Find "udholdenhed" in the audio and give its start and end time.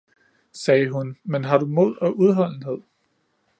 2.17-2.77